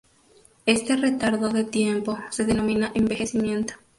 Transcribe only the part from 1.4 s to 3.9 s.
de tiempo se denomina envejecimiento.